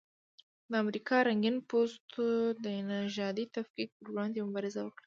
د 0.69 0.73
امریکا 0.83 1.17
رنګین 1.27 1.57
پوستو 1.69 2.25
د 2.65 2.65
نژادي 2.89 3.45
تفکیک 3.55 3.89
پر 3.97 4.05
وړاندې 4.11 4.39
مبارزه 4.47 4.81
وکړه. 4.83 4.99